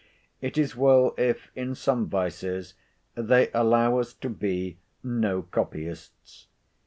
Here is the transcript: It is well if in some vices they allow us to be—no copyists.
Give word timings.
It 0.41 0.57
is 0.57 0.75
well 0.75 1.13
if 1.15 1.51
in 1.55 1.75
some 1.75 2.07
vices 2.09 2.73
they 3.13 3.51
allow 3.53 3.99
us 3.99 4.13
to 4.15 4.31
be—no 4.31 5.43
copyists. 5.51 6.47